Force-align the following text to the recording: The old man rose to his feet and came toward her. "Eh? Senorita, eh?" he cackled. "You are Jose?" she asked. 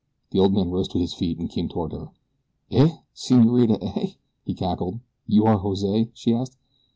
The 0.31 0.39
old 0.39 0.51
man 0.55 0.71
rose 0.71 0.87
to 0.87 0.97
his 0.97 1.13
feet 1.13 1.37
and 1.37 1.47
came 1.47 1.69
toward 1.69 1.91
her. 1.91 2.07
"Eh? 2.71 2.89
Senorita, 3.13 3.77
eh?" 3.83 4.13
he 4.43 4.55
cackled. 4.55 4.99
"You 5.27 5.45
are 5.45 5.59
Jose?" 5.59 6.09
she 6.15 6.33
asked. 6.33 6.57